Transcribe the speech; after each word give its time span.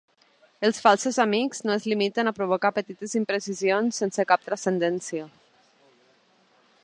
Els 0.67 0.79
falsos 0.85 1.19
amics 1.23 1.61
no 1.69 1.73
es 1.81 1.85
limiten 1.91 2.31
a 2.31 2.33
provocar 2.39 2.73
petites 2.79 3.13
imprecisions 3.21 4.01
sense 4.05 4.27
cap 4.33 4.49
transcendència. 4.49 5.31